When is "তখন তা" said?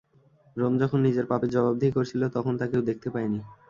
2.35-2.65